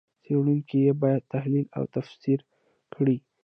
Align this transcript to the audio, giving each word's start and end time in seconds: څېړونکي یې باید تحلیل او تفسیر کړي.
څېړونکي 0.23 0.77
یې 0.85 0.93
باید 1.01 1.29
تحلیل 1.33 1.67
او 1.77 1.83
تفسیر 1.95 2.39
کړي. 2.93 3.17